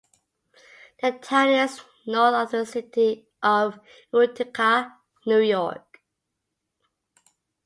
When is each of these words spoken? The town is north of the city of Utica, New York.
The 1.03 1.11
town 1.11 1.49
is 1.49 1.81
north 2.07 2.33
of 2.33 2.49
the 2.49 2.65
city 2.65 3.27
of 3.43 3.79
Utica, 4.11 4.97
New 5.27 5.41
York. 5.41 5.99